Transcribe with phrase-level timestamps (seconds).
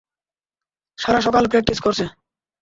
[0.97, 2.05] সারা সকাল প্র্যাকটিস করছে।